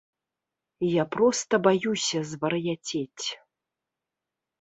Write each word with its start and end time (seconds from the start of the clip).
Я 0.85 1.03
проста 1.15 1.59
баюся 1.67 2.21
звар'яцець. 2.31 3.27